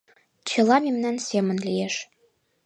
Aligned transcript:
Чыла 0.49 0.77
мемнан 0.85 1.15
семын 1.27 1.57
лиеш. 1.67 1.95